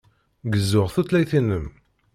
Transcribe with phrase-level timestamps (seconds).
[0.51, 1.65] Gezzuɣ tutlayt-inem.